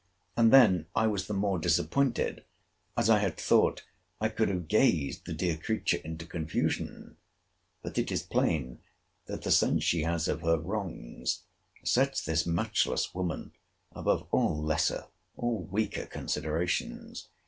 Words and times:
And 0.35 0.51
then 0.51 0.87
I 0.95 1.05
was 1.05 1.27
the 1.27 1.33
more 1.35 1.59
disappointed, 1.59 2.43
as 2.97 3.07
I 3.07 3.19
had 3.19 3.37
thought 3.37 3.83
I 4.19 4.29
could 4.29 4.49
have 4.49 4.67
gazed 4.67 5.27
the 5.27 5.33
dear 5.35 5.55
creature 5.57 5.97
into 5.99 6.25
confusion—but 6.25 7.97
it 7.99 8.11
is 8.11 8.23
plain, 8.23 8.79
that 9.27 9.43
the 9.43 9.51
sense 9.51 9.83
she 9.83 10.01
has 10.01 10.27
of 10.27 10.41
her 10.41 10.57
wrongs 10.57 11.43
sets 11.85 12.25
this 12.25 12.47
matchless 12.47 13.13
woman 13.13 13.51
above 13.91 14.27
all 14.31 14.63
lesser, 14.63 15.05
all 15.37 15.65
weaker 15.65 16.07
considerations. 16.07 17.29